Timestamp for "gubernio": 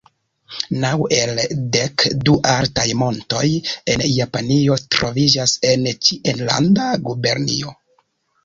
7.11-7.77